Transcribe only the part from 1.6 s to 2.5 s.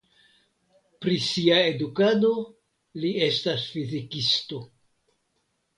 edukado